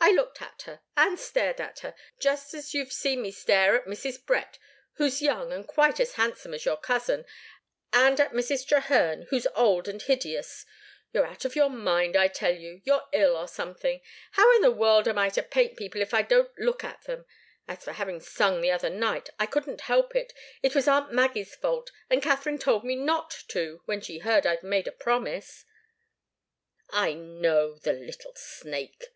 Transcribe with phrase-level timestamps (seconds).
[0.00, 3.84] I looked at her, and stared at her, just as you've seen me stare at
[3.84, 4.24] Mrs.
[4.24, 4.58] Brett,
[4.94, 7.26] who's young and quite as handsome as your cousin,
[7.92, 8.66] and at Mrs.
[8.66, 10.64] Trehearne, who's old and hideous.
[11.12, 12.80] You're out of your mind, I tell you!
[12.84, 14.00] You're ill, or something!
[14.30, 17.26] How in the world am I to paint people if I don't look at them?
[17.68, 20.32] As for having sung the other night, I couldn't help it.
[20.62, 24.62] It was aunt Maggie's fault, and Katharine told me not to, when she heard I'd
[24.62, 25.66] made a promise"
[26.88, 29.08] "I know the little snake!"